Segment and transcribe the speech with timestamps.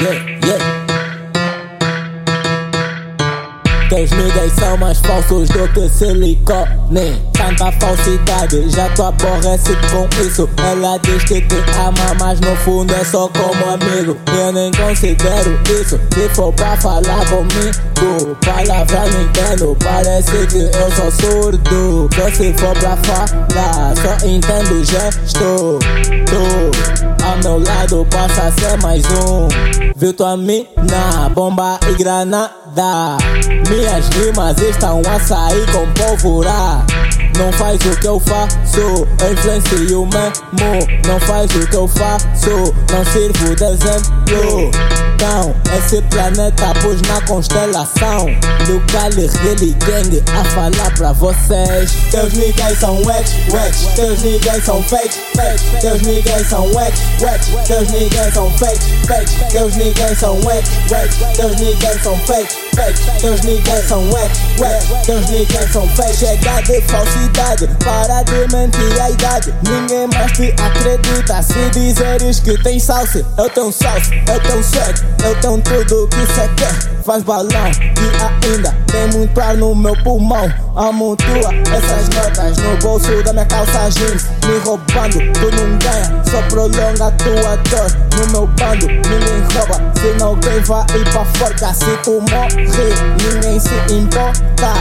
[0.00, 0.78] Yeah, yeah.
[3.88, 7.20] Que niggas são mais falsos do que silicone.
[7.32, 10.48] Tanta falsidade, já tu aborrece com isso.
[10.58, 14.16] Ela diz que te ama, mas no fundo é só como amigo.
[14.38, 20.90] Eu nem considero isso, se for pra falar comigo Palavra não entendo, parece que eu
[20.92, 22.08] sou surdo.
[22.14, 25.78] Só se for pra falar, só entendo gesto.
[26.26, 29.48] tu ao meu lado passa a ser mais um.
[29.96, 33.18] Viu tua mina, bomba e granada.
[33.68, 36.84] Minhas rimas estão a sair com pólvora.
[37.38, 40.88] Não faz o que eu faço, eu influencio mesmo.
[41.06, 44.70] Não faz o que eu faço, não sirvo de exemplo.
[45.14, 48.26] Então, esse planeta pus na constelação.
[48.66, 51.92] Do Cali Really Gang a falar pra vocês.
[52.10, 53.94] Teus niggas são ex, ex.
[53.94, 55.80] Teus niggas são fake, fake.
[55.80, 57.66] Teus niggas são ex, ex.
[57.66, 59.52] Teus niggas são fake, fake.
[59.52, 61.36] Teus niggas são ex, ex.
[61.36, 63.20] Teus niggas são fake, fake.
[63.20, 65.06] Teus niggas são ex, ex.
[65.06, 66.16] Teus niggas são fake.
[66.16, 69.54] Chega de falsidade, para de mentir a idade.
[69.68, 73.24] Ninguém mais te acredita se dizeres que tem salsa.
[73.36, 76.97] Eu tenho salsa, eu tenho swag, eu tenho tudo que cê quer.
[77.08, 80.52] Faz balão e ainda tem muito ar no meu pulmão.
[80.76, 84.28] Amontoa essas notas no bolso da minha calça jeans.
[84.46, 87.90] Me roubando, tu não ganha, só prolonga a tua dor.
[88.14, 91.72] No meu bando, ninguém rouba, se alguém vai ir pra forca.
[91.72, 94.74] Se tu morrer, ninguém se importa.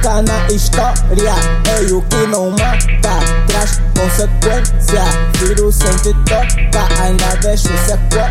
[0.00, 1.34] Ficar na história.
[1.68, 5.04] É o que não mata, traz consequência.
[5.38, 8.30] Viro sem te tocar, ainda deixo sequela.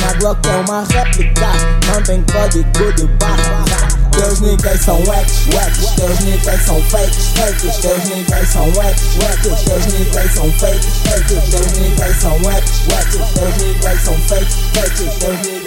[0.00, 1.48] Na Glock é uma réplica,
[1.92, 3.64] não tem código de barra.
[4.12, 5.90] Teus niggas são ex, ex.
[5.96, 7.76] Teus niggas são fakes, fakes.
[7.78, 9.62] Teus niggas são ex, ex.
[9.64, 11.50] Teus niggas são fakes, fakes.
[11.50, 13.32] Teus niggas são ex, ex.
[13.34, 15.18] Teus niggas são fakes, fakes.
[15.18, 15.64] Teus niggas